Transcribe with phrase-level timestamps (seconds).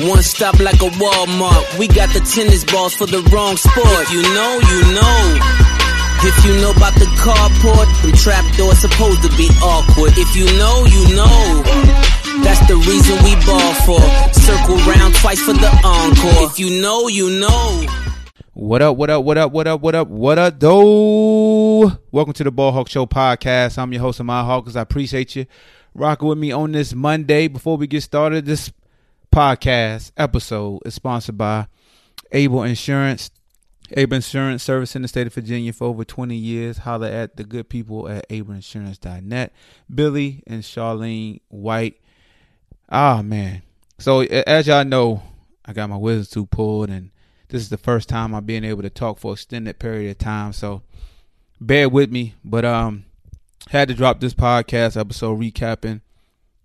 [0.00, 1.76] One stop like a Walmart.
[1.76, 4.06] We got the tennis balls for the wrong sport.
[4.06, 5.38] If you know, you know.
[6.22, 10.12] If you know about the carport, them trap doors supposed to be awkward.
[10.14, 11.62] If you know, you know.
[12.44, 13.98] That's the reason we ball for.
[14.38, 16.46] Circle round twice for the encore.
[16.46, 17.84] If you know, you know.
[18.54, 21.98] What up, what up, what up, what up, what up, what up, though?
[22.12, 23.78] Welcome to the Ball Hawk Show podcast.
[23.78, 24.76] I'm your host, Ahmad Hawkins.
[24.76, 25.46] I appreciate you
[25.92, 27.48] rocking with me on this Monday.
[27.48, 28.70] Before we get started, this
[29.32, 31.66] podcast episode is sponsored by
[32.32, 33.30] Able Insurance.
[33.92, 36.78] Able Insurance service in the state of Virginia for over 20 years.
[36.78, 39.52] Holler at the good people at ableinsurance.net.
[39.92, 42.00] Billy and Charlene White.
[42.90, 43.62] Ah, man.
[43.98, 45.22] So, as y'all know,
[45.64, 47.10] I got my wisdom tooth pulled, and
[47.48, 50.52] this is the first time I'm being able to talk for extended period of time.
[50.52, 50.82] So,
[51.60, 52.34] bear with me.
[52.44, 53.04] But, um,
[53.70, 56.00] had to drop this podcast episode recapping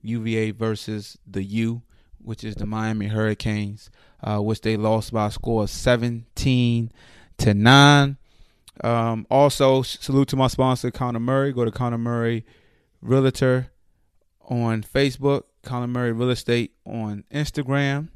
[0.01, 1.81] UVA versus the U,
[2.23, 3.89] which is the Miami Hurricanes,
[4.21, 6.91] uh, which they lost by a score of 17
[7.37, 8.17] to 9.
[8.83, 11.53] Um, also, salute to my sponsor, Conor Murray.
[11.53, 12.45] Go to Conor Murray
[13.01, 13.71] Realtor
[14.49, 18.09] on Facebook, Conor Murray Real Estate on Instagram.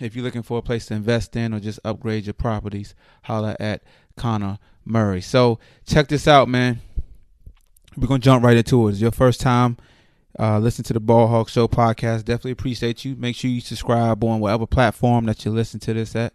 [0.00, 2.94] If you're looking for a place to invest in or just upgrade your properties,
[3.24, 3.82] holla at
[4.16, 5.20] Conor Murray.
[5.20, 6.80] So check this out, man.
[7.96, 8.92] We're gonna jump right into it.
[8.92, 9.76] It's your first time
[10.38, 12.24] uh, listen to the Ball Hawk Show podcast.
[12.24, 13.16] Definitely appreciate you.
[13.16, 16.32] Make sure you subscribe on whatever platform that you listen to this at.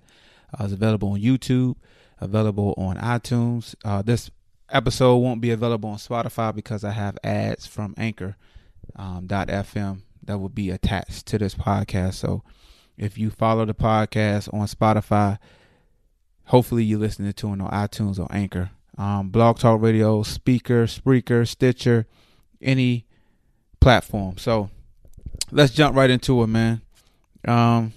[0.53, 1.75] Uh, it's available on YouTube,
[2.19, 3.75] available on iTunes.
[3.83, 4.29] Uh, this
[4.69, 8.35] episode won't be available on Spotify because I have ads from Anchor
[8.95, 12.15] um, .fm that will be attached to this podcast.
[12.15, 12.43] So
[12.97, 15.39] if you follow the podcast on Spotify,
[16.45, 18.71] hopefully you're listening to it on iTunes or Anchor.
[18.97, 22.07] Um, Blog Talk Radio, Speaker, Spreaker, Stitcher,
[22.61, 23.06] any
[23.79, 24.37] platform.
[24.37, 24.69] So
[25.51, 26.81] let's jump right into it, man.
[27.47, 27.93] Um,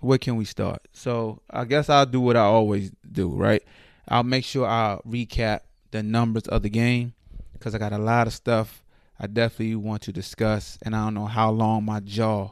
[0.00, 0.86] where can we start?
[0.92, 3.62] So I guess I'll do what I always do, right?
[4.08, 5.60] I'll make sure I recap
[5.90, 7.14] the numbers of the game
[7.52, 8.84] because I got a lot of stuff
[9.18, 12.50] I definitely want to discuss, and I don't know how long my jaw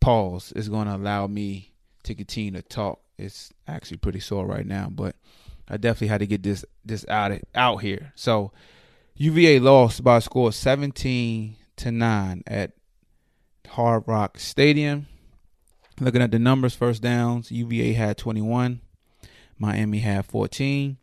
[0.00, 1.72] pause is going to allow me
[2.02, 3.00] to continue to talk.
[3.18, 5.16] It's actually pretty sore right now, but
[5.68, 8.12] I definitely had to get this this out of out here.
[8.14, 8.52] So
[9.18, 12.72] UVA lost by a score of 17 to 9 at
[13.66, 15.06] Hard Rock Stadium.
[15.98, 18.82] Looking at the numbers, first downs, UVA had 21,
[19.58, 20.98] Miami had 14.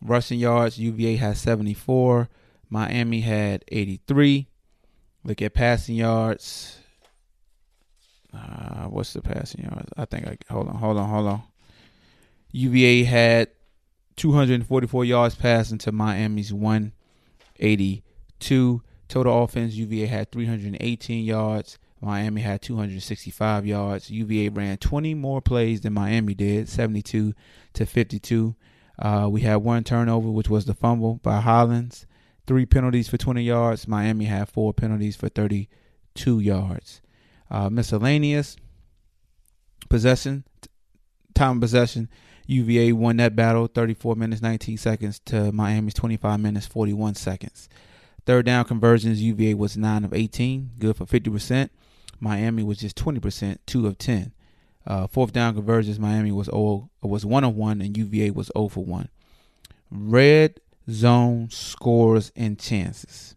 [0.00, 2.30] Rushing yards, UVA had 74,
[2.70, 4.48] Miami had 83.
[5.22, 6.78] Look at passing yards.
[8.32, 9.90] Uh, what's the passing yards?
[9.94, 11.42] I think I hold on, hold on, hold on.
[12.52, 13.48] UVA had
[14.16, 16.52] 244 yards passing to Miami's
[17.62, 18.82] 182.
[19.08, 21.78] Total offense, UVA had 318 yards.
[22.00, 24.10] Miami had 265 yards.
[24.10, 27.32] UVA ran 20 more plays than Miami did, 72
[27.74, 28.56] to 52.
[28.98, 32.06] Uh, we had one turnover, which was the fumble by Hollins.
[32.46, 33.86] Three penalties for 20 yards.
[33.86, 37.00] Miami had four penalties for 32 yards.
[37.50, 38.56] Uh, miscellaneous
[39.88, 40.44] possession,
[41.34, 42.08] time of possession.
[42.46, 47.68] UVA won that battle 34 minutes 19 seconds to Miami's 25 minutes 41 seconds.
[48.24, 51.70] Third down conversions, UVA was 9 of 18, good for 50%.
[52.20, 54.32] Miami was just 20%, 2 of 10.
[54.86, 58.68] Uh, fourth down conversions, Miami was 0, was 1 of 1 and UVA was 0
[58.68, 59.08] for 1.
[59.90, 63.34] Red zone scores and chances.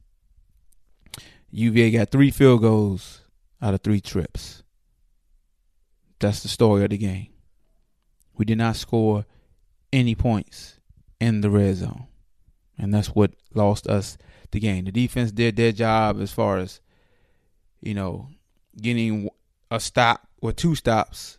[1.52, 3.22] UVA got 3 field goals
[3.62, 4.64] out of 3 trips.
[6.20, 7.28] That's the story of the game.
[8.38, 9.26] We did not score
[9.94, 10.80] any points
[11.20, 12.08] in the red zone.
[12.78, 14.18] And that's what lost us
[14.52, 14.86] the game.
[14.86, 16.82] The defense did their job as far as,
[17.82, 18.30] you know,
[18.82, 19.30] getting
[19.72, 21.38] a stop or two stops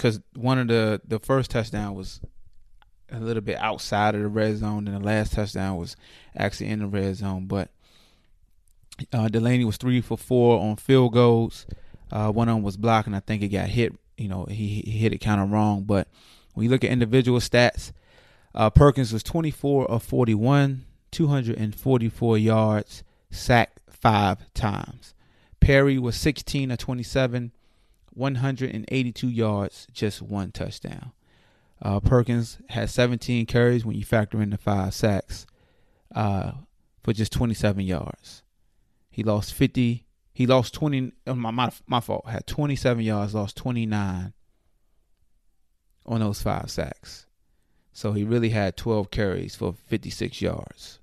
[0.00, 2.20] because one of the the first touchdown was
[3.12, 5.94] a little bit outside of the red zone, and the last touchdown was
[6.34, 7.46] actually in the red zone.
[7.46, 7.70] But
[9.12, 11.66] uh, Delaney was three for four on field goals.
[12.10, 13.14] Uh, one of them was blocking.
[13.14, 13.92] I think it got hit.
[14.20, 15.84] You know, he, he hit it kind of wrong.
[15.84, 16.08] But
[16.54, 17.92] when you look at individual stats,
[18.54, 25.14] uh, Perkins was 24 of 41, 244 yards, sacked five times.
[25.60, 27.52] Perry was 16 of 27,
[28.12, 31.12] 182 yards, just one touchdown.
[31.82, 35.46] Uh, Perkins had 17 carries when you factor in the five sacks
[36.14, 36.52] uh,
[37.02, 38.42] for just 27 yards.
[39.10, 40.04] He lost 50.
[40.40, 41.12] He lost 20.
[41.26, 42.26] Uh, my, my, my fault.
[42.26, 44.32] Had 27 yards, lost 29
[46.06, 47.26] on those five sacks.
[47.92, 50.98] So he really had 12 carries for 56 yards.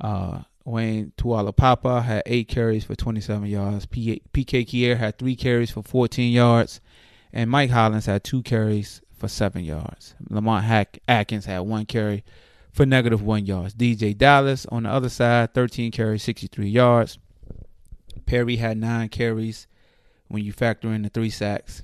[0.00, 3.86] Uh, Wayne Taulapapa had eight carries for 27 yards.
[3.86, 6.80] PK Kier had three carries for 14 yards.
[7.32, 10.16] And Mike Hollins had two carries for seven yards.
[10.28, 12.24] Lamont Hack- Atkins had one carry
[12.72, 13.74] for negative one yards.
[13.74, 17.19] DJ Dallas on the other side, 13 carries, 63 yards.
[18.26, 19.66] Perry had nine carries
[20.28, 21.82] when you factor in the three sacks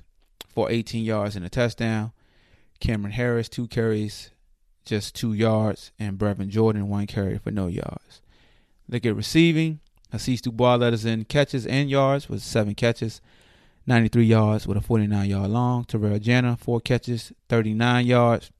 [0.49, 2.11] for 18 yards and a touchdown.
[2.79, 4.31] Cameron Harris, two carries,
[4.85, 5.91] just two yards.
[5.99, 8.21] And Brevin Jordan, one carry for no yards.
[8.89, 9.79] Look at receiving.
[10.13, 13.19] Hasise Dubois led us in catches and yards with seven catches,
[13.85, 15.83] 93 yards with a 49 yard long.
[15.83, 18.51] Terrell Jana, four catches, 39 yards.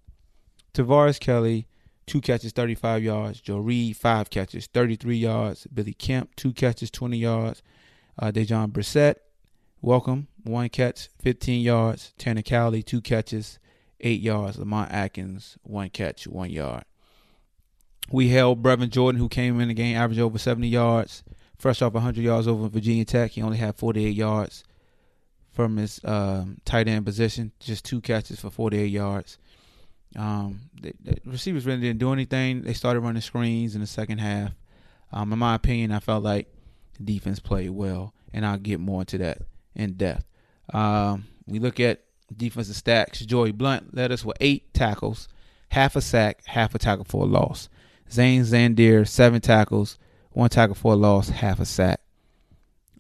[0.74, 1.68] Tavares Kelly,
[2.08, 3.42] two catches, 35 yards.
[3.42, 5.68] Joe Reed, five catches, 33 yards.
[5.68, 7.62] Billy Kemp, two catches, 20 yards.
[8.18, 9.16] Uh, Dejon Brissett,
[9.82, 12.14] welcome, one catch, 15 yards.
[12.18, 13.60] Tanner Cowley, two catches,
[14.00, 14.58] eight yards.
[14.58, 16.86] Lamont Atkins, one catch, one yard.
[18.10, 21.24] We held Brevin Jordan, who came in the game, averaged over 70 yards,
[21.58, 23.32] fresh off 100 yards over Virginia Tech.
[23.32, 24.64] He only had 48 yards
[25.52, 29.38] from his um, tight end position, just two catches for 48 yards.
[30.16, 32.62] Um, the, the, receivers really didn't do anything.
[32.62, 34.52] They started running screens in the second half.
[35.12, 36.48] Um, in my opinion, I felt like
[36.98, 39.40] the defense played well, and I'll get more into that
[39.76, 40.26] in depth.
[40.74, 42.04] Um, we look at
[42.36, 43.20] defensive stacks.
[43.20, 45.28] Joey Blount led us with eight tackles,
[45.70, 47.70] half a sack, half a tackle for a loss.
[48.12, 49.98] Zane Zandier, seven tackles,
[50.32, 52.00] one tackle for a loss, half a sack.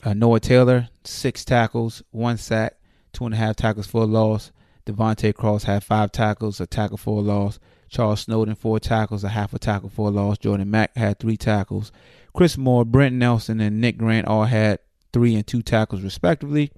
[0.04, 2.78] Uh, Noah Taylor, six tackles, one sack,
[3.14, 4.52] two and a half tackles for a loss.
[4.88, 7.60] De'Vante Cross had five tackles, a tackle for a loss.
[7.90, 10.38] Charles Snowden, four tackles, a half a tackle for a loss.
[10.38, 11.92] Jordan Mack had three tackles.
[12.34, 14.80] Chris Moore, Brent Nelson, and Nick Grant all had
[15.12, 16.72] three and two tackles, respectively.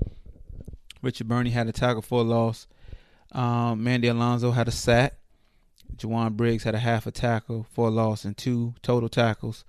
[1.02, 2.68] Richard Burney had a tackle for a loss.
[3.32, 5.16] Um, Mandy Alonso had a sack.
[5.96, 9.66] Jowon Briggs had a half a tackle for a loss and two total tackles.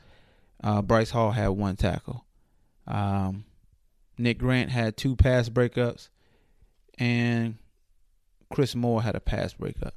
[0.63, 2.25] Uh, Bryce Hall had one tackle.
[2.87, 3.45] Um,
[4.19, 6.09] Nick Grant had two pass breakups,
[6.99, 7.57] and
[8.53, 9.95] Chris Moore had a pass breakup.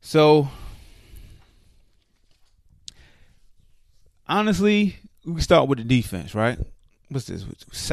[0.00, 0.48] So,
[4.28, 6.58] honestly, we start with the defense, right?
[7.08, 7.44] What's this?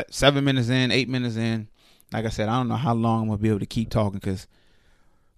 [0.10, 1.68] Seven minutes in, eight minutes in.
[2.12, 4.20] Like I said, I don't know how long I'm gonna be able to keep talking
[4.20, 4.48] because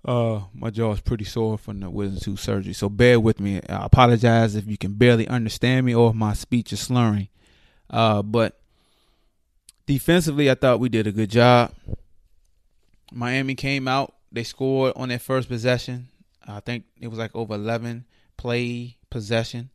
[0.05, 3.57] uh, my jaw is pretty sore from the wisdom tooth surgery, so bear with me.
[3.69, 7.29] I apologize if you can barely understand me or if my speech is slurring.
[7.89, 8.59] Uh, but
[9.85, 11.71] defensively, I thought we did a good job.
[13.13, 16.09] Miami came out, they scored on their first possession.
[16.47, 18.05] I think it was like over 11
[18.37, 19.69] play possession,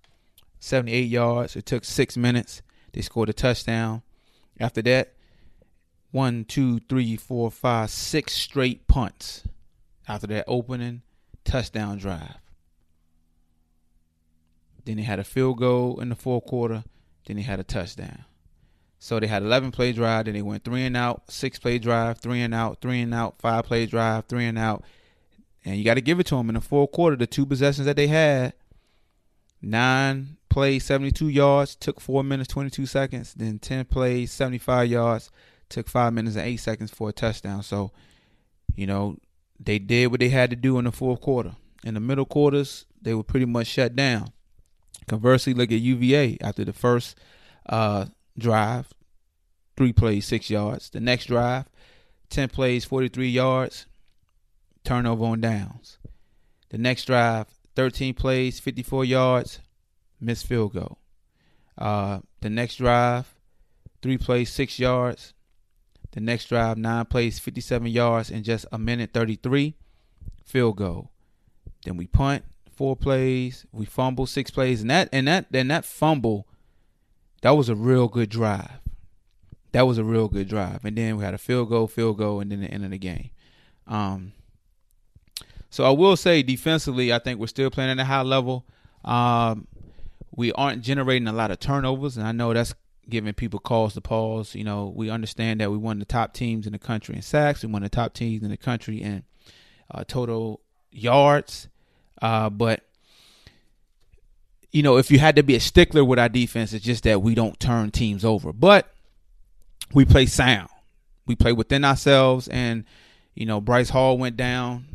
[0.59, 1.57] 78 yards.
[1.57, 2.63] It took six minutes.
[2.93, 4.03] They scored a touchdown.
[4.59, 5.15] After that,
[6.11, 9.45] one, two, three, four, five, six straight punts
[10.09, 11.03] after that opening
[11.45, 12.37] touchdown drive.
[14.85, 16.83] Then they had a field goal in the fourth quarter.
[17.27, 18.25] Then they had a touchdown.
[18.99, 20.25] So they had 11 play drive.
[20.25, 23.39] Then they went three and out, six play drive, three and out, three and out,
[23.39, 24.85] five play drive, three and out.
[25.65, 27.17] And you got to give it to them in the fourth quarter.
[27.17, 28.55] The two possessions that they had,
[29.63, 33.35] nine plays, 72 yards, took four minutes, 22 seconds.
[33.35, 35.31] Then 10 plays, 75 yards,
[35.69, 37.63] took five minutes and eight seconds for a touchdown.
[37.63, 37.93] So,
[38.75, 39.17] you know,
[39.61, 41.55] they did what they had to do in the fourth quarter.
[41.85, 44.33] In the middle quarters, they were pretty much shut down.
[45.07, 47.19] Conversely, look at UVA after the first
[47.69, 48.07] uh,
[48.39, 48.93] drive,
[49.77, 50.91] three plays, six yards.
[50.91, 51.67] The next drive,
[52.31, 53.87] 10 plays, 43 yards,
[54.85, 55.99] turnover on downs.
[56.71, 59.61] The next drive, 13 plays, 54 yards,
[60.21, 60.99] missed field goal.
[61.77, 63.35] Uh, the next drive,
[64.03, 65.35] three plays, six yards,
[66.13, 69.77] the next drive, nine plays, 57 yards in just a minute 33,
[70.45, 71.11] field goal.
[71.85, 75.85] Then we punt, four plays, we fumble, six plays, and that and that and that
[75.85, 76.47] fumble,
[77.43, 78.81] that was a real good drive.
[79.73, 80.85] That was a real good drive.
[80.85, 82.99] And then we had a field goal, field goal, and then the end of the
[82.99, 83.31] game.
[83.87, 84.33] Um,
[85.71, 88.67] so I will say defensively, I think we're still playing at a high level.
[89.05, 89.67] Um,
[90.35, 92.75] we aren't generating a lot of turnovers, and I know that's
[93.09, 94.55] giving people cause to pause.
[94.55, 97.63] You know, we understand that we won the top teams in the country in sacks,
[97.63, 99.25] we won the top teams in the country in
[99.91, 101.69] uh, total yards.
[102.21, 102.88] Uh, but
[104.73, 107.23] you know, if you had to be a stickler with our defense, it's just that
[107.23, 108.53] we don't turn teams over.
[108.53, 108.93] But
[109.93, 110.69] we play sound.
[111.27, 112.85] We play within ourselves, and
[113.35, 114.87] you know, Bryce Hall went down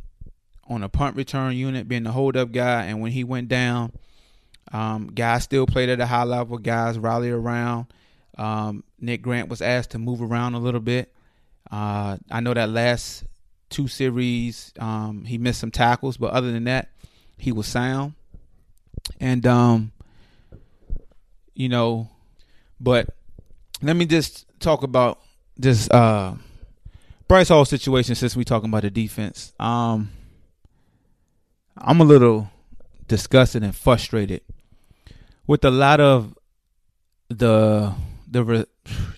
[0.68, 3.92] on a punt return unit, being the hold-up guy, and when he went down,
[4.72, 6.58] um, guys still played at a high level.
[6.58, 7.88] Guys rallied around.
[8.38, 11.14] Um, Nick Grant was asked to move around a little bit.
[11.70, 13.24] Uh, I know that last
[13.70, 16.90] two series um, he missed some tackles, but other than that,
[17.38, 18.14] he was sound.
[19.20, 19.92] And um,
[21.54, 22.10] you know,
[22.80, 23.10] but
[23.82, 25.20] let me just talk about
[25.58, 26.36] this uh,
[27.28, 29.54] Bryce Hall situation since we talking about the defense.
[29.60, 30.12] Um,
[31.78, 32.50] I'm a little
[33.08, 34.42] disgusted and frustrated
[35.48, 36.38] with a lot of
[37.30, 37.94] the
[38.30, 38.68] the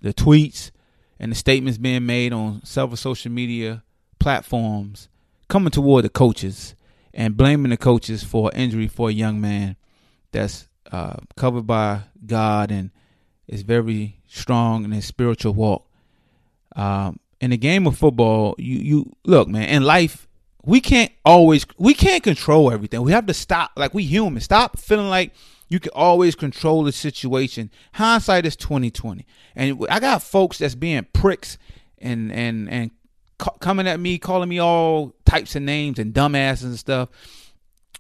[0.02, 0.72] the tweets
[1.20, 3.84] and the statements being made on several social media
[4.20, 5.08] platforms
[5.48, 6.75] coming toward the coaches
[7.16, 9.78] and blaming the coaches for injury for a young man
[10.32, 12.92] that's uh, covered by God and
[13.48, 15.88] is very strong in his spiritual walk.
[16.76, 19.70] Um, in the game of football, you you look, man.
[19.70, 20.28] In life,
[20.64, 23.02] we can't always we can't control everything.
[23.02, 25.34] We have to stop, like we human, stop feeling like
[25.70, 27.72] you can always control the situation.
[27.94, 31.58] Hindsight is twenty twenty, and I got folks that's being pricks
[31.98, 32.92] and and and
[33.60, 37.10] coming at me, calling me all types of names and dumbasses and stuff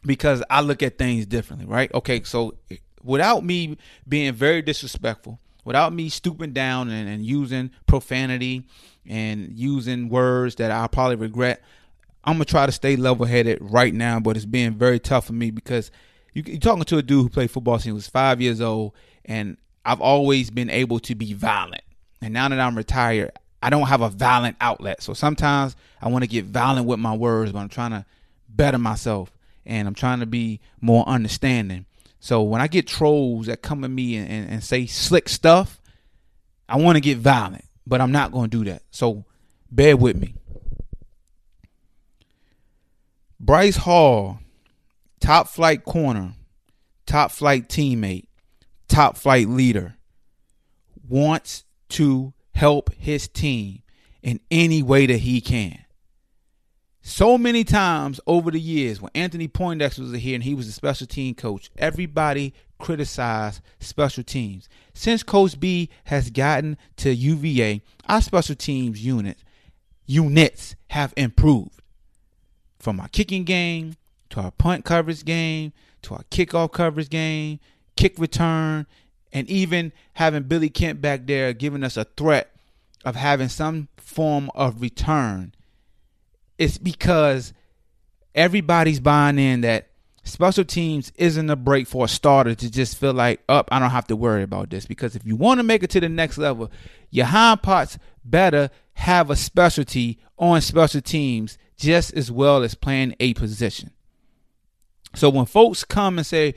[0.06, 1.94] because I look at things differently, right?
[1.94, 2.56] Okay, so
[3.04, 3.78] without me
[4.08, 8.68] being very disrespectful, without me stooping down and, and using profanity
[9.08, 11.62] and using words that I'll probably regret,
[12.24, 15.34] I'm gonna try to stay level headed right now, but it's being very tough for
[15.34, 15.92] me because
[16.34, 18.94] you, are talking to a dude who played football since he was five years old,
[19.24, 21.84] and I've always been able to be violent.
[22.22, 23.32] And now that I'm retired,
[23.66, 25.02] I don't have a violent outlet.
[25.02, 28.06] So sometimes I want to get violent with my words, but I'm trying to
[28.48, 29.32] better myself
[29.66, 31.88] and I'm trying to be more understanding.
[32.20, 35.82] So when I get trolls that come at me and, and, and say slick stuff,
[36.70, 38.84] I want to get violent, but I'm not going to do that.
[38.92, 39.26] So
[39.72, 40.36] bear with me.
[43.40, 44.38] Bryce Hall,
[45.20, 46.34] top flight corner,
[47.08, 48.28] top flight teammate,
[48.88, 49.96] top flight leader,
[51.10, 53.82] wants to help his team
[54.24, 55.78] in any way that he can.
[57.02, 60.72] So many times over the years, when Anthony Poindexter was here and he was a
[60.72, 64.68] special team coach, everybody criticized special teams.
[64.96, 69.38] Since Coach B has gotten to UVA, our special teams unit
[70.08, 71.82] units have improved.
[72.80, 73.98] From our kicking game
[74.32, 77.60] to our punt coverage game to our kickoff coverage game,
[77.96, 78.88] kick return,
[79.36, 82.56] and even having Billy Kemp back there giving us a threat
[83.04, 85.54] of having some form of return
[86.58, 87.54] it's because
[88.34, 89.90] everybody's buying in that
[90.24, 93.80] special teams isn't a break for a starter to just feel like, up, oh, I
[93.80, 94.86] don't have to worry about this.
[94.86, 96.72] Because if you want to make it to the next level,
[97.10, 103.16] your hind parts better have a specialty on special teams just as well as playing
[103.20, 103.92] a position.
[105.14, 106.56] So when folks come and say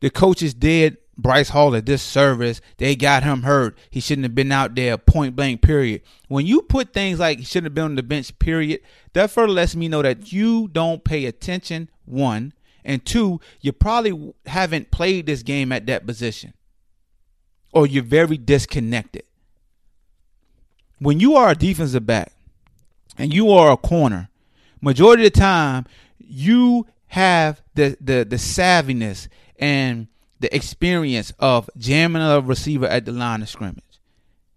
[0.00, 2.60] the coach is dead Bryce Hall at this service.
[2.78, 3.76] They got him hurt.
[3.90, 6.02] He shouldn't have been out there, point blank, period.
[6.28, 8.80] When you put things like he shouldn't have been on the bench, period,
[9.12, 12.52] that further lets me know that you don't pay attention, one.
[12.84, 16.52] And two, you probably haven't played this game at that position.
[17.72, 19.24] Or you're very disconnected.
[20.98, 22.32] When you are a defensive back
[23.18, 24.28] and you are a corner,
[24.80, 25.86] majority of the time
[26.18, 29.28] you have the the the savviness
[29.58, 30.08] and
[30.40, 33.82] the experience of jamming a receiver at the line of scrimmage.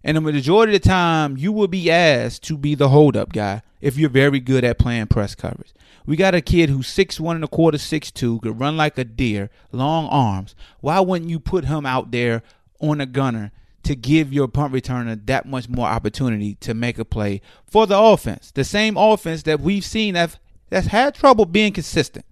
[0.04, 3.62] And the majority of the time, you will be asked to be the holdup guy
[3.82, 5.74] if you're very good at playing press coverage.
[6.06, 8.98] We got a kid who's six one and a quarter, six two, could run like
[8.98, 10.56] a deer, long arms.
[10.80, 12.44] Why wouldn't you put him out there
[12.80, 13.52] on a gunner
[13.84, 18.00] to give your punt returner that much more opportunity to make a play for the
[18.00, 18.52] offense?
[18.52, 22.26] The same offense that we've seen that that's had trouble being consistent.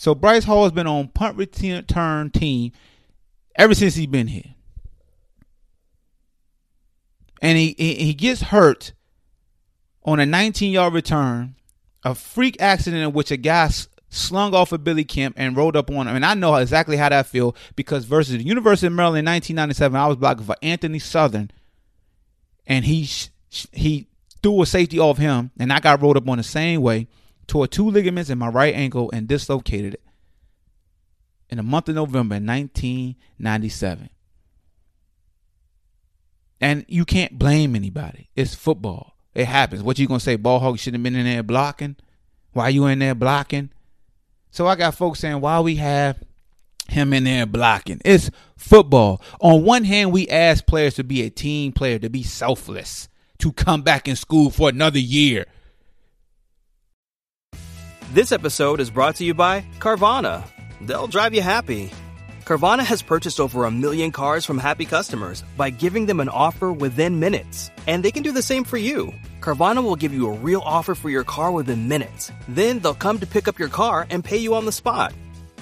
[0.00, 2.72] So Bryce Hall has been on punt return team
[3.54, 4.54] ever since he's been here.
[7.42, 8.94] And he, he, gets hurt
[10.02, 11.54] on a 19 yard return,
[12.02, 13.68] a freak accident in which a guy
[14.08, 16.16] slung off of Billy Kemp and rolled up on him.
[16.16, 20.00] And I know exactly how that feel because versus the University of Maryland in 1997,
[20.00, 21.50] I was blocking for Anthony Southern
[22.66, 23.06] and he
[23.72, 24.08] he
[24.42, 27.06] threw a safety off him, and I got rolled up on the same way,
[27.50, 30.02] tore two ligaments in my right ankle and dislocated it
[31.48, 34.08] in the month of November in 1997.
[36.60, 38.30] And you can't blame anybody.
[38.36, 39.16] It's football.
[39.34, 39.82] It happens.
[39.82, 40.36] What you gonna say?
[40.36, 41.96] Ball hog should have been in there blocking.
[42.52, 43.70] Why you in there blocking?
[44.52, 46.22] So I got folks saying why we have
[46.88, 48.00] him in there blocking.
[48.04, 49.20] It's football.
[49.40, 53.52] On one hand, we ask players to be a team player, to be selfless, to
[53.52, 55.46] come back in school for another year.
[58.12, 60.42] This episode is brought to you by Carvana.
[60.80, 61.92] They'll drive you happy.
[62.44, 66.72] Carvana has purchased over a million cars from happy customers by giving them an offer
[66.72, 67.70] within minutes.
[67.86, 69.14] And they can do the same for you.
[69.38, 72.32] Carvana will give you a real offer for your car within minutes.
[72.48, 75.14] Then they'll come to pick up your car and pay you on the spot.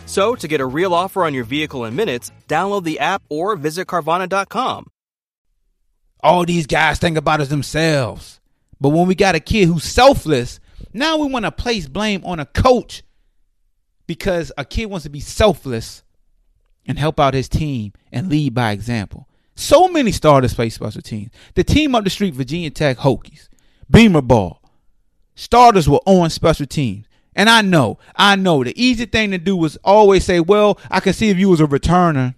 [0.06, 3.56] So, to get a real offer on your vehicle in minutes, download the app or
[3.56, 4.86] visit Carvana.com.
[6.22, 8.40] All these guys think about us themselves.
[8.80, 10.60] But when we got a kid who's selfless,
[10.92, 13.02] now we want to place blame on a coach
[14.06, 16.02] because a kid wants to be selfless
[16.86, 19.28] and help out his team and lead by example.
[19.54, 21.30] So many starters play special teams.
[21.54, 23.48] The team up the street, Virginia Tech Hokies,
[23.90, 24.60] Beamer Ball,
[25.34, 27.06] starters were on special teams.
[27.34, 31.00] And I know, I know the easy thing to do was always say, well, I
[31.00, 32.34] can see if you was a returner.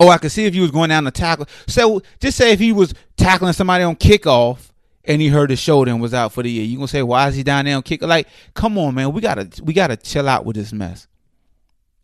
[0.00, 1.46] Or I can see if you was going down to tackle.
[1.68, 4.71] So just say if he was tackling somebody on kickoff
[5.04, 6.64] and he hurt his shoulder and was out for the year.
[6.64, 8.02] You gonna say, why is he down there on kick?
[8.02, 9.12] Like, come on, man.
[9.12, 11.06] We gotta we gotta chill out with this mess.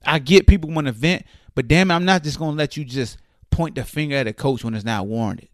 [0.05, 1.25] I get people want to vent,
[1.55, 3.19] but damn it, I'm not just gonna let you just
[3.50, 5.49] point the finger at a coach when it's not warranted.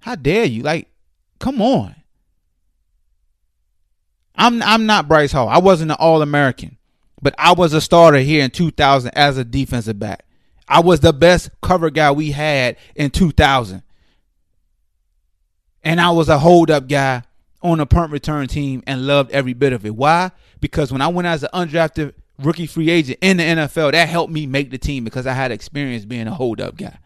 [0.00, 0.62] How dare you?
[0.62, 0.88] Like,
[1.38, 1.94] come on.
[4.34, 5.48] I'm I'm not Bryce Hall.
[5.48, 6.78] I wasn't an All American,
[7.20, 10.24] but I was a starter here in 2000 as a defensive back.
[10.68, 13.82] I was the best cover guy we had in 2000,
[15.84, 17.22] and I was a hold up guy
[17.62, 19.94] on a punt return team and loved every bit of it.
[19.94, 20.30] Why?
[20.60, 24.32] Because when I went as an undrafted rookie free agent in the NFL, that helped
[24.32, 26.98] me make the team because I had experience being a hold up guy.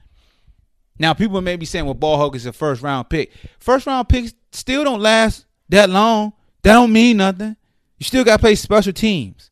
[0.98, 3.32] Now, people may be saying, well, Ball Hog is a first round pick.
[3.58, 6.32] First round picks still don't last that long.
[6.62, 7.56] That don't mean nothing.
[7.98, 9.50] You still got to play special teams.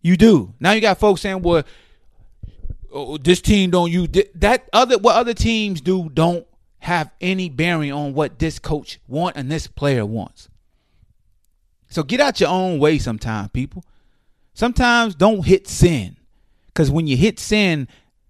[0.00, 0.54] You do.
[0.58, 1.64] Now you got folks saying, well,
[2.92, 6.46] oh, this team don't use that other what other teams do don't
[6.82, 10.48] have any bearing on what this coach want and this player wants.
[11.88, 13.84] So get out your own way sometimes, people.
[14.52, 16.16] Sometimes don't hit sin.
[16.66, 17.86] Because when you hit sin,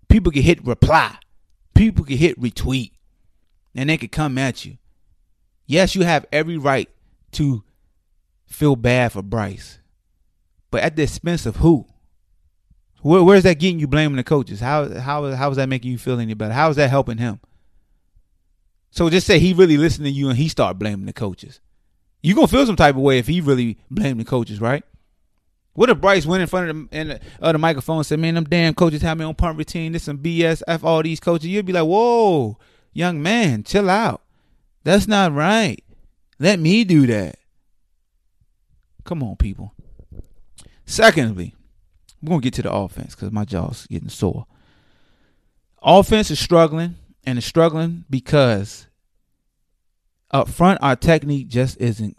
[0.08, 1.16] people can hit reply.
[1.74, 2.92] People can hit retweet.
[3.74, 4.76] And they can come at you.
[5.64, 6.90] Yes, you have every right
[7.32, 7.64] to
[8.44, 9.78] feel bad for Bryce.
[10.70, 11.86] But at the expense of who?
[13.00, 14.60] Where, where's that getting you blaming the coaches?
[14.60, 16.52] How how how is that making you feel any better?
[16.52, 17.40] How is that helping him?
[18.92, 21.60] So just say he really listened to you and he start blaming the coaches
[22.22, 24.84] you gonna feel some type of way if he really blamed the coaches, right?
[25.74, 28.20] What if Bryce went in front of the, in the, uh, the microphone and said,
[28.20, 29.92] "Man, them damn coaches have me on punt routine.
[29.92, 30.62] This some BS.
[30.68, 32.58] F all these coaches." You'd be like, "Whoa,
[32.92, 34.22] young man, chill out.
[34.84, 35.82] That's not right.
[36.38, 37.36] Let me do that."
[39.04, 39.74] Come on, people.
[40.84, 41.54] Secondly,
[42.22, 44.46] we're gonna get to the offense because my jaw's getting sore.
[45.82, 48.86] Offense is struggling, and it's struggling because
[50.30, 52.16] up front, our technique just isn't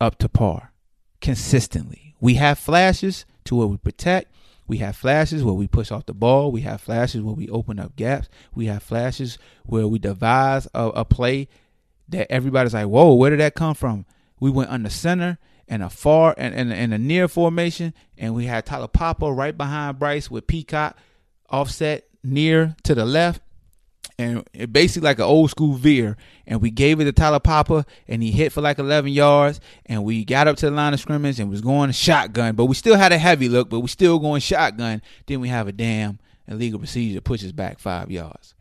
[0.00, 0.72] up to par
[1.20, 2.16] consistently.
[2.20, 4.32] We have flashes to where we protect.
[4.66, 6.52] We have flashes where we push off the ball.
[6.52, 8.28] We have flashes where we open up gaps.
[8.54, 11.48] We have flashes where we devise a, a play
[12.08, 14.06] that everybody's like, whoa, where did that come from?
[14.38, 18.46] We went under center and a far and, and, and a near formation, and we
[18.46, 20.96] had Taulapapa right behind Bryce with Peacock
[21.48, 23.40] offset near to the left
[24.20, 26.16] and it basically like an old school veer.
[26.46, 29.60] And we gave it to Taulapapa, and he hit for like 11 yards.
[29.86, 32.74] And we got up to the line of scrimmage and was going shotgun, but we
[32.74, 35.02] still had a heavy look, but we still going shotgun.
[35.26, 38.54] Then we have a damn illegal procedure pushes back five yards.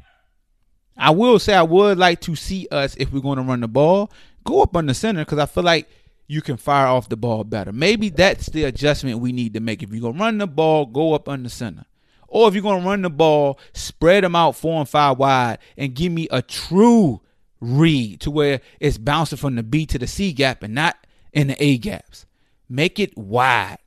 [0.98, 3.68] I will say I would like to see us if we're going to run the
[3.68, 4.12] ball
[4.50, 5.88] go up on the center because I feel like
[6.28, 7.72] you can fire off the ball better.
[7.72, 9.82] Maybe that's the adjustment we need to make.
[9.82, 11.86] If you're gonna run the ball, go up on the center.
[12.30, 15.60] Or if you're going to run the ball, spread them out four and five wide
[15.78, 17.22] and give me a true
[17.60, 20.96] read to where it's bouncing from the B to the C gap and not
[21.34, 22.26] in the A gaps.
[22.70, 23.78] Make it wide.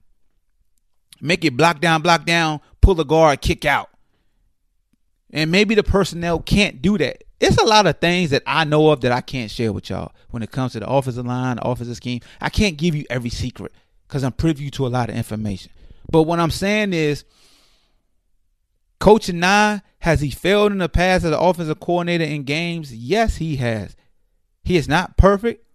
[1.21, 3.89] Make it block down, block down, pull the guard, kick out.
[5.33, 7.25] And maybe the personnel can't do that.
[7.41, 10.13] It's a lot of things that I know of that I can't share with y'all
[10.31, 12.21] when it comes to the offensive line, offensive scheme.
[12.41, 13.73] I can't give you every secret
[14.07, 15.73] because I'm privy to a lot of information.
[16.11, 17.25] But what I'm saying is
[19.03, 22.95] Coach Anae, has he failed in the past as an offensive coordinator in games?
[22.95, 23.97] Yes, he has.
[24.63, 25.67] He is not perfect,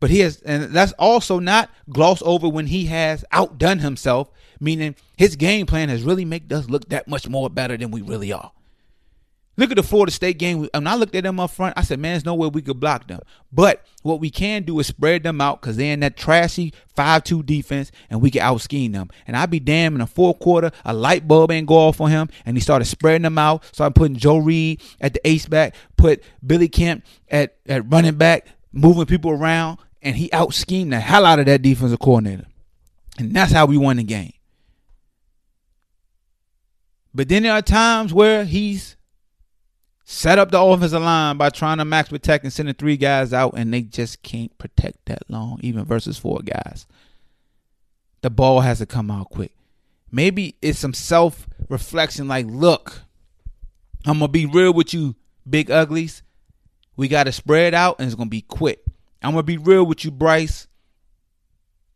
[0.00, 4.30] but he has, and that's also not glossed over when he has outdone himself,
[4.60, 8.02] meaning his game plan has really made us look that much more better than we
[8.02, 8.52] really are.
[9.60, 10.66] Look at the Florida State game.
[10.72, 12.80] When I looked at them up front, I said, man, there's no way we could
[12.80, 13.20] block them.
[13.52, 17.44] But what we can do is spread them out because they're in that trashy 5-2
[17.44, 19.10] defense and we can out scheme them.
[19.26, 22.10] And I'd be damn in the fourth quarter, a light bulb ain't go off on
[22.10, 23.62] him and he started spreading them out.
[23.66, 28.46] Started putting Joe Reed at the ace back, put Billy Kemp at, at running back,
[28.72, 32.46] moving people around, and he out schemed the hell out of that defensive coordinator.
[33.18, 34.32] And that's how we won the game.
[37.14, 38.96] But then there are times where he's
[40.10, 43.54] set up the offensive line by trying to max protect and sending three guys out,
[43.56, 46.84] and they just can't protect that long, even versus four guys.
[48.22, 49.52] The ball has to come out quick.
[50.10, 53.02] Maybe it's some self reflection like, look,
[54.04, 55.14] I'm going to be real with you,
[55.48, 56.24] big uglies.
[56.96, 58.82] We got to spread out, and it's going to be quick.
[59.22, 60.66] I'm going to be real with you, Bryce.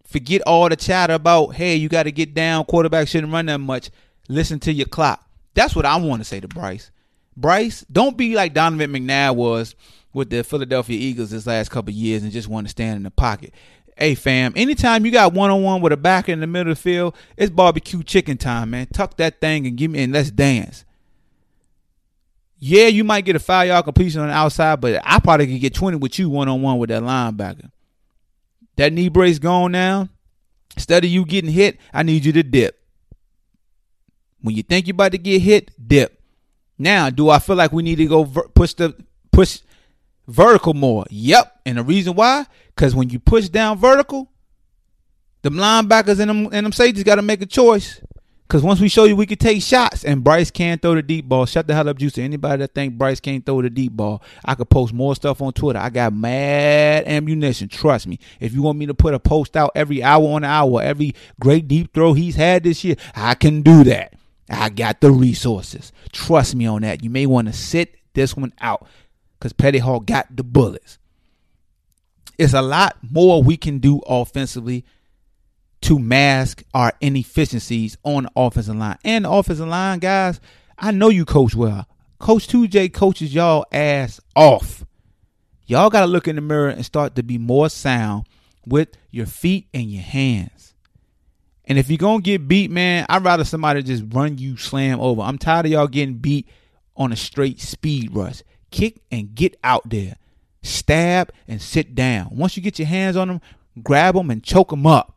[0.06, 3.58] Forget all the chatter about, hey, you got to get down, quarterback shouldn't run that
[3.58, 3.90] much.
[4.28, 5.28] Listen to your clock.
[5.54, 6.92] That's what I want to say to Bryce.
[7.36, 9.74] Bryce, don't be like Donovan McNabb was
[10.12, 13.10] with the Philadelphia Eagles this last couple years and just want to stand in the
[13.10, 13.52] pocket.
[13.96, 16.78] Hey fam, anytime you got one on one with a backer in the middle of
[16.78, 18.86] the field, it's barbecue chicken time, man.
[18.92, 20.84] Tuck that thing and give me and let's dance.
[22.58, 25.60] Yeah, you might get a five yard completion on the outside, but I probably could
[25.60, 27.70] get 20 with you one on one with that linebacker.
[28.76, 30.08] That knee brace gone now.
[30.76, 32.80] Instead of you getting hit, I need you to dip.
[34.40, 36.20] When you think you're about to get hit, dip.
[36.78, 38.94] Now, do I feel like we need to go ver- push the
[39.30, 39.60] push
[40.26, 41.04] vertical more?
[41.10, 41.60] Yep.
[41.66, 44.30] And the reason why, because when you push down vertical,
[45.42, 48.00] the linebackers and them and them safeties got to make a choice.
[48.46, 51.26] Because once we show you we can take shots, and Bryce can't throw the deep
[51.26, 52.18] ball, shut the hell up, Juice.
[52.18, 55.54] Anybody that think Bryce can't throw the deep ball, I could post more stuff on
[55.54, 55.78] Twitter.
[55.78, 57.68] I got mad ammunition.
[57.68, 58.18] Trust me.
[58.40, 61.14] If you want me to put a post out every hour on the hour, every
[61.40, 64.14] great deep throw he's had this year, I can do that.
[64.48, 65.92] I got the resources.
[66.12, 67.02] Trust me on that.
[67.02, 68.86] You may want to sit this one out
[69.38, 70.98] because Petty Hawk got the bullets.
[72.38, 74.84] It's a lot more we can do offensively
[75.82, 78.98] to mask our inefficiencies on the offensive line.
[79.04, 80.40] And the offensive line, guys,
[80.78, 81.86] I know you coach well.
[82.18, 84.84] Coach 2J coaches y'all ass off.
[85.66, 88.26] Y'all got to look in the mirror and start to be more sound
[88.66, 90.73] with your feet and your hands.
[91.66, 95.22] And if you're gonna get beat, man, I'd rather somebody just run you slam over.
[95.22, 96.48] I'm tired of y'all getting beat
[96.96, 98.42] on a straight speed rush.
[98.70, 100.16] Kick and get out there.
[100.62, 102.28] Stab and sit down.
[102.32, 103.40] Once you get your hands on them,
[103.82, 105.16] grab them and choke them up.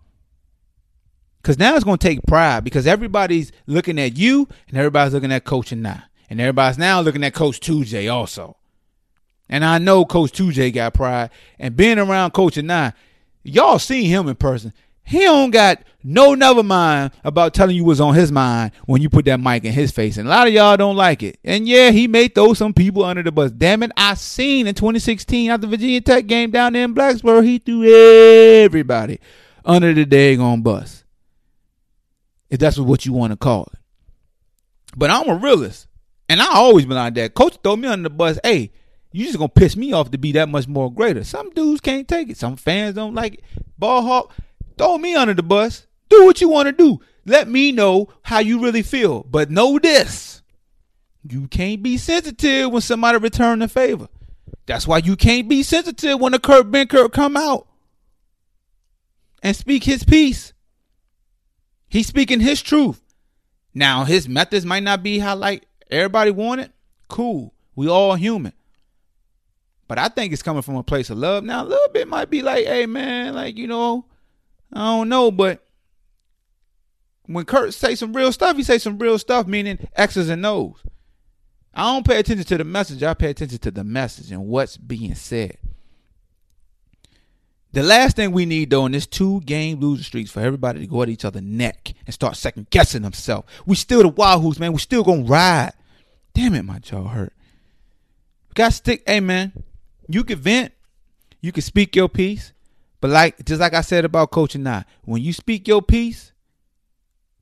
[1.43, 5.45] Cause now it's gonna take pride because everybody's looking at you and everybody's looking at
[5.45, 6.03] Coach Anae.
[6.29, 8.57] And everybody's now looking at Coach 2J also.
[9.47, 11.29] And I know Coach 2J got pride.
[11.57, 12.93] And being around Coach Anae,
[13.43, 14.73] y'all seen him in person.
[15.08, 19.10] He don't got no never mind about telling you what's on his mind when you
[19.10, 20.17] put that mic in his face.
[20.17, 21.39] And a lot of y'all don't like it.
[21.46, 23.52] And yeah, he may throw some people under the bus.
[23.52, 27.58] Damn it, I seen in 2016 after Virginia Tech game down there in Blacksburg, he
[27.58, 29.22] threw everybody
[29.63, 31.06] under the daggone bus.
[32.50, 33.80] If that's what you want to call it.
[34.98, 35.88] But I'm a realist.
[36.28, 37.34] And I always been like that.
[37.34, 38.39] Coach throw me under the bus.
[38.43, 38.72] Hey,
[39.13, 41.24] you just gonna piss me off to be that much more greater.
[41.24, 42.36] Some dudes can't take it.
[42.36, 43.43] Some fans don't like it.
[43.78, 44.34] Ball hawk
[44.78, 45.88] Throw me under the bus.
[46.10, 47.00] Do what you want to do.
[47.26, 49.24] Let me know how you really feel.
[49.24, 50.42] But know this.
[51.30, 54.08] You can't be sensitive when somebody return the favor.
[54.66, 57.68] That's why you can't be sensitive when the Kurt Benkert come out
[59.44, 60.54] and speak his piece.
[61.90, 63.02] He's speaking his truth.
[63.74, 66.72] Now his methods might not be how like everybody wanted.
[67.08, 67.54] Cool.
[67.76, 68.54] We all human.
[69.88, 71.44] But I think it's coming from a place of love.
[71.44, 74.06] Now a little bit might be like, hey man, like, you know,
[74.73, 75.65] I don't know, but
[77.25, 80.82] when Kurt say some real stuff, he say some real stuff, meaning X's and O's.
[81.73, 83.03] I don't pay attention to the message.
[83.03, 85.58] I pay attention to the message and what's being said.
[87.73, 90.88] The last thing we need though in this two game losing streaks for everybody to
[90.88, 93.47] go at each other neck and start second guessing themselves.
[93.65, 94.73] We still the Wahoos, man.
[94.73, 95.73] We still gonna ride.
[96.34, 97.34] Damn it, my jaw hurt.
[98.56, 99.03] Got stick.
[99.06, 99.51] Hey man,
[100.08, 100.73] you can vent.
[101.41, 102.53] You can speak your piece.
[102.99, 106.31] But like just like I said about coaching now, when you speak your piece,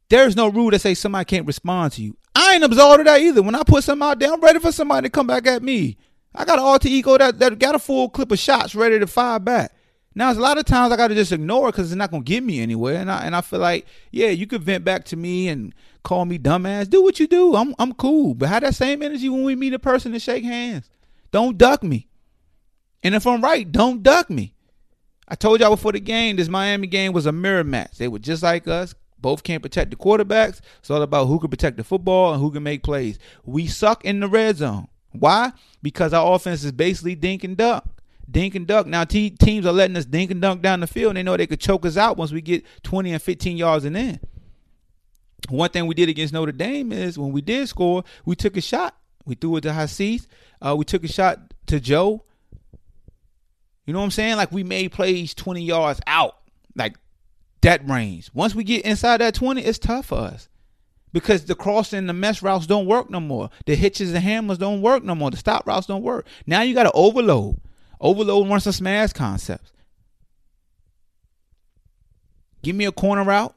[0.09, 2.17] there's no rule that say somebody can't respond to you.
[2.35, 3.41] I ain't absolved of that either.
[3.41, 5.97] When I put something out there, I'm ready for somebody to come back at me.
[6.33, 9.07] I got an alter ego that, that got a full clip of shots ready to
[9.07, 9.71] fire back.
[10.17, 12.11] Now, it's a lot of times I got to just ignore it because it's not
[12.11, 12.95] going to get me anywhere.
[12.95, 16.23] And I, and I feel like, yeah, you could vent back to me and call
[16.23, 16.89] me dumbass.
[16.89, 17.55] Do what you do.
[17.55, 18.33] I'm, I'm cool.
[18.33, 20.89] But have that same energy when we meet a person and shake hands.
[21.31, 22.07] Don't duck me.
[23.03, 24.54] And if I'm right, don't duck me.
[25.27, 27.97] I told y'all before the game, this Miami game was a mirror match.
[27.97, 28.93] They were just like us.
[29.19, 30.61] Both can't protect the quarterbacks.
[30.79, 33.17] It's all about who can protect the football and who can make plays.
[33.43, 34.87] We suck in the red zone.
[35.13, 35.51] Why?
[35.81, 37.87] Because our offense is basically dink and duck.
[38.29, 38.85] Dink and duck.
[38.85, 41.11] Now te- teams are letting us dink and dunk down the field.
[41.11, 43.85] And they know they could choke us out once we get 20 and 15 yards
[43.85, 44.19] and in.
[45.49, 48.61] One thing we did against Notre Dame is when we did score, we took a
[48.61, 48.95] shot.
[49.25, 50.27] We threw it to Hasise.
[50.61, 52.23] Uh, we took a shot to Joe.
[53.85, 54.37] You know what I'm saying?
[54.37, 56.37] Like we made plays 20 yards out,
[56.75, 56.97] like
[57.61, 58.29] that range.
[58.33, 60.49] Once we get inside that 20, it's tough for us
[61.11, 63.49] because the crossing, and the mesh routes don't work no more.
[63.65, 65.31] The hitches and hammers don't work no more.
[65.31, 66.27] The stop routes don't work.
[66.45, 67.59] Now you got to overload.
[68.01, 69.71] Overload run some smash concepts.
[72.63, 73.55] Give me a corner route.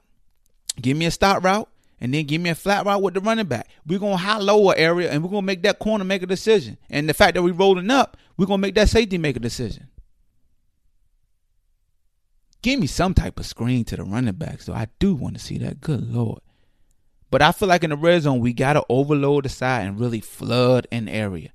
[0.81, 1.69] Give me a stop route
[2.01, 3.69] and then give me a flat route with the running back.
[3.87, 6.79] We're gonna high lower area and we're gonna make that corner make a decision.
[6.91, 9.88] And the fact that we're rolling up, we're gonna make that safety make a decision.
[12.62, 14.62] Give me some type of screen to the running back.
[14.62, 15.81] So I do want to see that.
[15.81, 16.40] Good lord.
[17.31, 20.21] But I feel like in the red zone, we gotta overload the side and really
[20.21, 21.51] flood an area.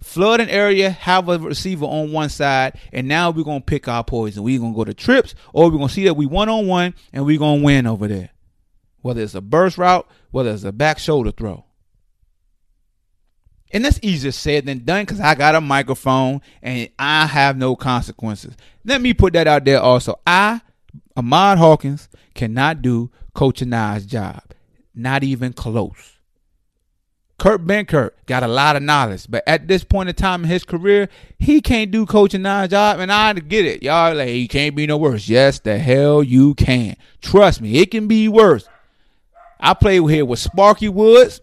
[0.00, 4.04] Flood an area, have a receiver on one side, and now we're gonna pick our
[4.04, 4.42] poison.
[4.42, 7.24] We're gonna go to trips, or we're gonna see that we one on one and
[7.24, 8.30] we're gonna win over there
[9.02, 11.64] whether it's a burst route, whether it's a back shoulder throw.
[13.70, 17.76] And that's easier said than done because I got a microphone and I have no
[17.76, 18.54] consequences.
[18.84, 20.18] Let me put that out there also.
[20.26, 20.62] I,
[21.16, 24.42] Ahmad Hawkins, cannot do Coach Anae's job.
[24.94, 26.14] Not even close.
[27.38, 30.64] Kurt Benkert got a lot of knowledge, but at this point in time in his
[30.64, 33.82] career, he can't do Coach Anae's job, and I get it.
[33.82, 35.28] Y'all like he can't be no worse.
[35.28, 36.96] Yes, the hell you can.
[37.20, 38.68] Trust me, it can be worse.
[39.60, 41.40] I played here with Sparky Woods.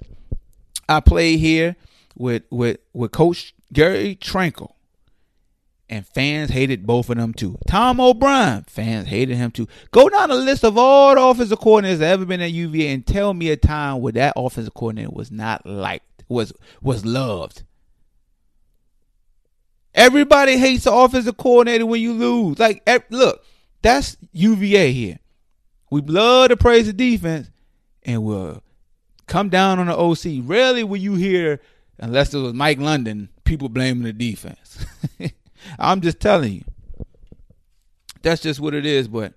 [0.89, 1.77] I played here
[2.15, 4.71] with with with Coach Gary Tranquill.
[5.88, 7.60] And fans hated both of them too.
[7.67, 9.67] Tom O'Brien, fans hated him too.
[9.91, 13.06] Go down the list of all the offensive coordinators that ever been at UVA and
[13.06, 16.51] tell me a time where that offensive coordinator was not liked, was
[16.82, 17.62] was loved.
[19.93, 22.58] Everybody hates the offensive coordinator when you lose.
[22.60, 23.45] Like, look,
[23.82, 25.19] that's UVA here.
[25.89, 27.49] We love to praise the defense,
[28.04, 28.62] and we'll
[29.28, 30.41] come down on the OC.
[30.43, 31.62] Rarely will you hear,
[31.99, 34.86] unless it was Mike London, people blaming the defense.
[35.79, 36.63] I'm just telling you.
[38.21, 39.34] That's just what it is, but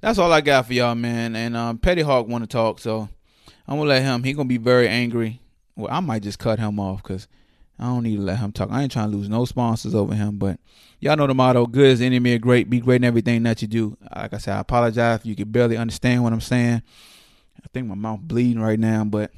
[0.00, 1.36] that's all I got for y'all, man.
[1.36, 3.08] And um, Petty Hawk want to talk, so
[3.68, 4.24] I'm gonna let him.
[4.24, 5.40] He gonna be very angry.
[5.76, 7.28] Well, I might just cut him off because
[7.78, 8.70] I don't need to let him talk.
[8.70, 10.58] I ain't trying to lose no sponsors over him, but
[10.98, 12.68] y'all know the motto: "Good is enemy of great.
[12.68, 15.50] Be great in everything that you do." Like I said, I apologize if you can
[15.50, 16.82] barely understand what I'm saying.
[17.58, 19.30] I think my mouth bleeding right now, but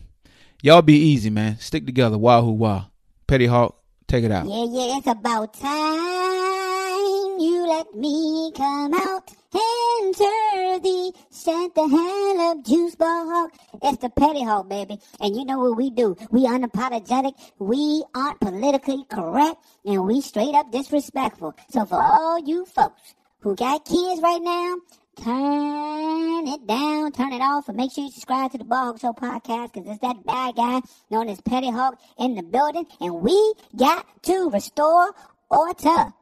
[0.64, 1.58] y'all be easy, man.
[1.58, 2.16] Stick together.
[2.16, 2.86] Wahoo wah.
[3.26, 4.46] Petty Hawk, take it out.
[4.46, 9.30] Yeah, yeah, it's about time you let me come out.
[9.54, 13.52] Enter the set the hell up juice ball hawk.
[13.82, 14.98] It's the petty hawk, baby.
[15.20, 16.16] And you know what we do?
[16.30, 17.34] We unapologetic.
[17.58, 19.56] We aren't politically correct.
[19.84, 21.54] And we straight up disrespectful.
[21.70, 24.76] So for all you folks who got kids right now,
[25.16, 29.12] turn it down, turn it off, and make sure you subscribe to the Ball Show
[29.12, 33.54] podcast because it's that bad guy known as Petty Hawk in the building, and we
[33.76, 35.14] got to restore
[35.50, 36.12] order.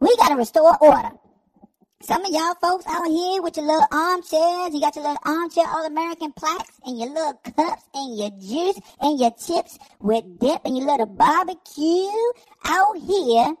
[0.00, 1.10] We got to restore order.
[2.02, 5.66] Some of y'all folks out here with your little armchairs, you got your little armchair
[5.68, 10.62] All American plaques and your little cups and your juice and your chips with dip
[10.64, 12.08] and your little barbecue
[12.64, 13.54] out here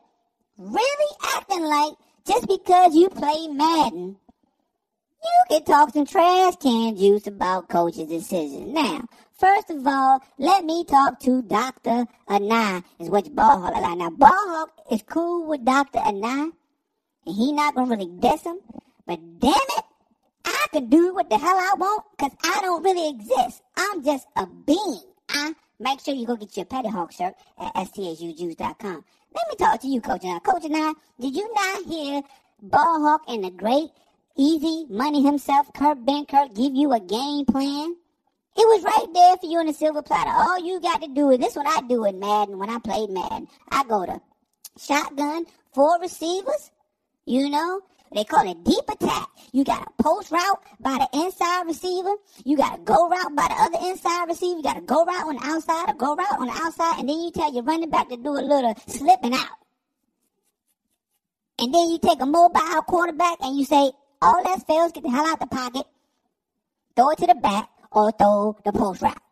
[0.56, 1.92] really acting like
[2.26, 4.16] just because you play Madden
[5.22, 8.72] you can talk some trash can juice about coach's decisions.
[8.72, 12.06] Now, first of all, let me talk to Dr.
[12.28, 13.98] Anae, is what Ball Hawk like.
[13.98, 15.98] Now, Ball Hawk is cool with Dr.
[15.98, 16.52] Anae,
[17.26, 18.58] and he not gonna really diss him,
[19.06, 19.84] but damn it,
[20.44, 23.62] I can do what the hell I want, cause I don't really exist.
[23.76, 25.02] I'm just a being.
[25.28, 29.04] I make sure you go get your Petty Hawk shirt at sthujuice.com.
[29.32, 30.42] Let me talk to you, Coach Anae.
[30.42, 32.22] Coach Anae, did you not hear
[32.62, 33.90] Ball Hawk and the great
[34.40, 37.94] Easy Money himself, Kurt Benkert, give you a game plan.
[38.56, 40.30] It was right there for you in the silver platter.
[40.30, 41.56] All you got to do is this.
[41.56, 44.18] What I do in Madden when I played Madden, I go to
[44.78, 46.70] shotgun, four receivers.
[47.26, 47.82] You know,
[48.14, 49.28] they call it deep attack.
[49.52, 52.14] You got a post route by the inside receiver.
[52.42, 54.56] You got a go route by the other inside receiver.
[54.56, 57.10] You got a go route on the outside, a go route on the outside, and
[57.10, 59.58] then you tell your running back to do a little slipping out.
[61.58, 63.92] And then you take a mobile quarterback and you say,
[64.22, 65.86] all that fails, get the hell out the pocket,
[66.96, 69.22] throw it to the back, or throw the post route.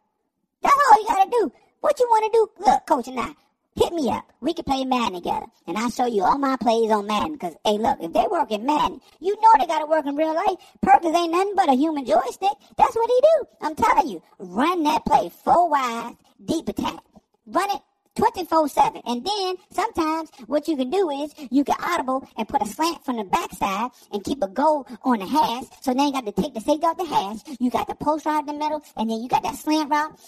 [0.63, 1.53] That's all you gotta do.
[1.81, 2.49] What you wanna do?
[2.59, 3.35] Look, coach and I,
[3.77, 4.25] hit me up.
[4.41, 5.47] We can play Madden together.
[5.67, 7.39] And I'll show you all my plays on Madden.
[7.39, 10.35] Cause, hey, look, if they work in Madden, you know they gotta work in real
[10.35, 10.57] life.
[10.83, 12.55] Perkins ain't nothing but a human joystick.
[12.77, 13.47] That's what he do.
[13.61, 14.23] I'm telling you.
[14.39, 17.01] Run that play four wide, deep attack.
[17.47, 17.83] Run it
[18.19, 19.03] 24-7.
[19.07, 23.05] And then sometimes what you can do is you can audible and put a slant
[23.05, 25.65] from the backside and keep a goal on the hash.
[25.81, 27.57] So now you got to take the safety off the hash.
[27.61, 30.19] You got the post route in the middle and then you got that slant route.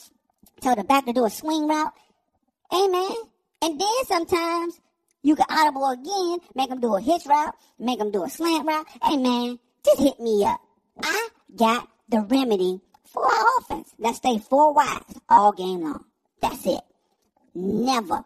[0.61, 1.92] Tell the back to do a swing route.
[2.72, 3.16] Amen.
[3.62, 4.81] And then sometimes
[5.22, 8.66] you can audible again, make them do a hitch route, make them do a slant
[8.66, 8.87] route.
[9.20, 10.61] Man, just hit me up.
[11.03, 13.92] I got the remedy for our offense.
[13.98, 16.05] Let's stay four wides all game long.
[16.40, 16.81] That's it.
[17.54, 18.24] Never,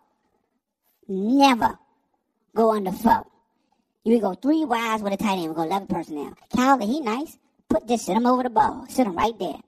[1.08, 1.78] never
[2.54, 3.24] go under four.
[4.04, 5.48] You go three wides with a tight end.
[5.48, 6.34] We go 11 personnel.
[6.54, 7.38] Calvin, he nice.
[7.68, 8.84] Put just sit him over the ball.
[8.88, 9.58] Sit him right there.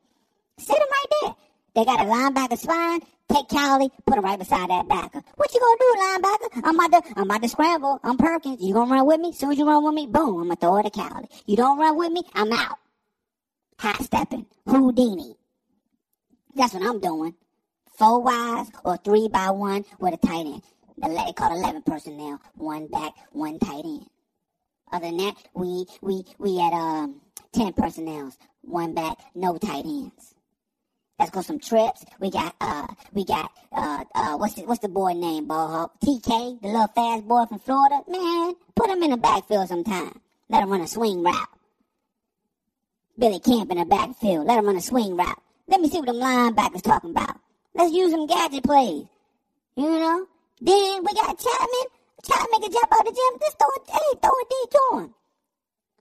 [0.59, 1.35] Sit him right there.
[1.75, 3.01] They got a linebacker spine.
[3.29, 5.21] Take Cowley, put him right beside that backer.
[5.35, 6.62] What you gonna do, linebacker?
[6.64, 7.99] I'm about to, I'm about to scramble.
[8.05, 8.62] I'm Perkins.
[8.62, 9.33] You gonna run with me?
[9.33, 11.29] Soon as you run with me, boom, I'm gonna throw it to Cowley.
[11.45, 12.79] You don't run with me, I'm out.
[13.79, 14.47] High stepping.
[14.69, 15.35] Houdini.
[16.55, 17.35] That's what I'm doing.
[17.97, 20.63] Four wides or three by one with a tight end.
[20.99, 22.41] The they call 11 personnel.
[22.55, 24.07] One back, one tight end.
[24.93, 27.21] Other than that, we, we, we at, um,
[27.53, 28.33] 10 personnel.
[28.63, 30.35] One back, no tight ends.
[31.19, 32.05] Let's go some trips.
[32.21, 36.01] We got uh we got uh uh what's the what's the boy name, Ball Hawk?
[36.01, 38.03] TK, the little fast boy from Florida.
[38.07, 40.21] Man, put him in the backfield sometime.
[40.51, 41.49] Let him run a swing route.
[43.19, 44.47] Billy Kemp in the backfield.
[44.47, 45.41] Let him run a swing route.
[45.69, 47.41] Let me see what them linebackers talking about.
[47.77, 49.05] Let's use some gadget plays.
[49.77, 50.27] You know?
[50.61, 51.87] Then we got Chatman.
[52.23, 53.41] Chatman can jump out the gym.
[53.41, 55.15] Just throw it, hey, throw it to him.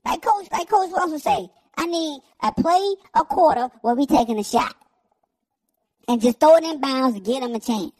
[0.04, 4.38] Like Coach, like Coach Russell say, I need a play, a quarter where we taking
[4.38, 4.74] a shot
[6.08, 7.92] and just throw it in bounds to get him a chance.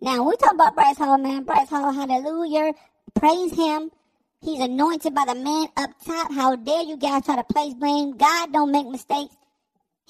[0.00, 1.44] Now, we talk about Bryce Hall, man.
[1.44, 2.72] Bryce Hall, hallelujah.
[3.14, 3.90] Praise him.
[4.42, 6.32] He's anointed by the man up top.
[6.32, 8.16] How dare you guys try to place blame?
[8.16, 9.36] God don't make mistakes.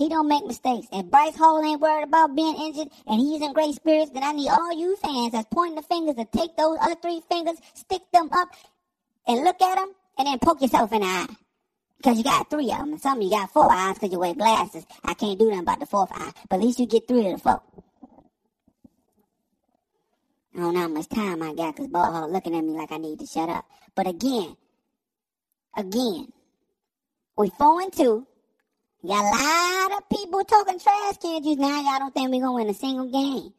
[0.00, 0.86] He don't make mistakes.
[0.90, 4.32] If Bryce Hall ain't worried about being injured and he's in great spirits, then I
[4.32, 8.00] need all you fans that's pointing the fingers to take those other three fingers, stick
[8.10, 8.48] them up,
[9.26, 11.26] and look at them, and then poke yourself in the eye.
[11.98, 12.92] Because you got three of them.
[12.92, 14.86] And some of you got four eyes because you wear glasses.
[15.04, 16.32] I can't do nothing about the fourth eye.
[16.48, 17.60] But at least you get three of the four.
[20.56, 22.90] I don't know how much time I got because Ball Hall looking at me like
[22.90, 23.66] I need to shut up.
[23.94, 24.56] But again,
[25.76, 26.28] again,
[27.36, 28.26] we four and two.
[29.06, 31.80] Got a lot of people talking trash cans just now.
[31.80, 33.54] Y'all don't think we gonna win a single game.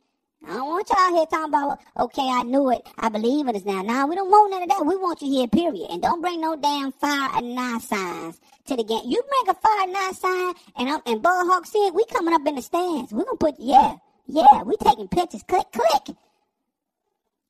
[0.47, 2.81] I don't want y'all here talking about, okay, I knew it.
[2.99, 3.81] I believe it is now.
[3.81, 4.85] Now, we don't want none of that.
[4.85, 5.89] We want you here, period.
[5.89, 9.01] And don't bring no damn fire Anae signs to the game.
[9.05, 12.45] You bring a fire Anae sign, and I'm, and Ball Hawk said, we coming up
[12.45, 13.11] in the stands.
[13.11, 13.95] We gonna put, yeah,
[14.27, 15.43] yeah, we taking pictures.
[15.47, 16.15] Click, click.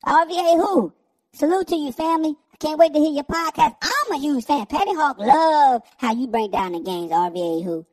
[0.06, 0.94] RVA who?
[1.34, 2.36] Salute to you, family.
[2.62, 3.74] Can't wait to hear your podcast.
[3.82, 4.66] I'm a huge fan.
[4.66, 7.84] Petty Hawk love how you break down the games, RVA who.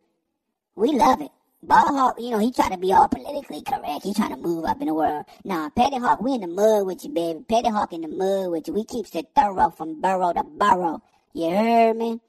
[0.75, 1.31] We love it.
[1.63, 4.03] Ball Hawk, you know, he try to be all politically correct.
[4.03, 5.25] He trying to move up in the world.
[5.43, 7.43] Nah, Petty Hawk, we in the mud with you, baby.
[7.49, 8.75] Petty Hawk in the mud with you.
[8.75, 11.01] We keeps it thorough from burrow to burrow.
[11.33, 12.19] You heard me?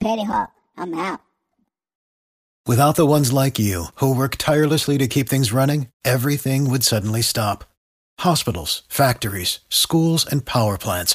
[0.00, 1.20] Petty Hawk, I'm out.
[2.66, 7.20] Without the ones like you, who work tirelessly to keep things running, everything would suddenly
[7.20, 7.64] stop.
[8.20, 11.14] Hospitals, factories, schools, and power plants,